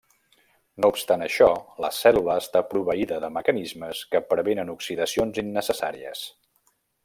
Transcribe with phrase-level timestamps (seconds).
[0.83, 1.49] No obstant això,
[1.85, 6.27] la cèl·lula està proveïda de mecanismes que prevenen oxidacions innecessàries.